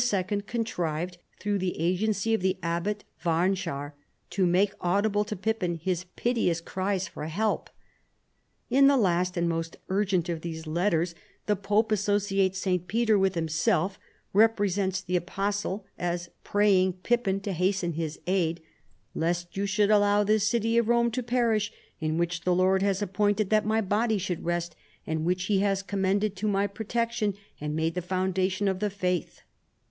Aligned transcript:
contrived, 0.47 1.19
through 1.39 1.59
the 1.59 1.79
agency 1.79 2.33
of 2.33 2.41
the 2.41 2.57
abbot 2.63 3.03
AVai 3.23 3.51
nehar, 3.51 3.91
to 4.31 4.47
make 4.47 4.73
audible 4.81 5.23
to 5.23 5.35
Pippin 5.35 5.75
his 5.75 6.05
piteous 6.15 6.59
cries 6.59 7.07
for 7.07 7.25
help. 7.27 7.69
In 8.71 8.87
the 8.87 8.97
last 8.97 9.37
and 9.37 9.47
most 9.47 9.77
urgent 9.89 10.27
of 10.27 10.41
these 10.41 10.65
letters 10.65 11.13
the 11.45 11.55
pope 11.55 11.91
associates 11.91 12.57
St. 12.57 12.87
Peter 12.87 13.15
with 13.19 13.35
himself, 13.35 13.99
represents 14.33 15.01
the 15.01 15.15
Apostle 15.15 15.85
as 15.99 16.31
praying 16.43 16.93
Pippin 17.03 17.39
to 17.41 17.51
hasten 17.53 17.93
his 17.93 18.19
aid," 18.25 18.59
lest 19.13 19.55
you 19.55 19.67
should 19.67 19.91
allow 19.91 20.23
this 20.23 20.47
city 20.47 20.79
of 20.79 20.87
Rome 20.89 21.11
to 21.11 21.21
perish 21.21 21.71
in 21.99 22.17
which 22.17 22.41
the 22.41 22.55
Lord 22.55 22.81
has 22.81 23.03
appointed 23.03 23.51
that 23.51 23.67
my 23.67 23.81
body 23.81 24.17
should 24.17 24.43
rest, 24.45 24.75
and 25.05 25.25
which 25.25 25.43
He 25.43 25.59
has 25.59 25.83
com 25.83 26.01
mended 26.01 26.35
to 26.37 26.47
my 26.47 26.65
protection 26.65 27.35
and 27.59 27.75
made 27.75 27.93
the 27.93 28.01
foundation 28.01 28.67
of 28.67 28.79
the 28.79 28.89
faith." 28.89 29.41